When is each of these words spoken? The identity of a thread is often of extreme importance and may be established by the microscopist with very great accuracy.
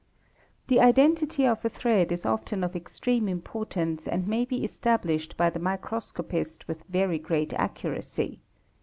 The 0.65 0.79
identity 0.79 1.45
of 1.45 1.63
a 1.63 1.69
thread 1.69 2.11
is 2.11 2.25
often 2.25 2.63
of 2.63 2.75
extreme 2.75 3.27
importance 3.29 4.07
and 4.07 4.27
may 4.27 4.45
be 4.45 4.63
established 4.63 5.37
by 5.37 5.51
the 5.51 5.59
microscopist 5.59 6.67
with 6.67 6.83
very 6.89 7.19
great 7.19 7.53
accuracy. 7.53 8.39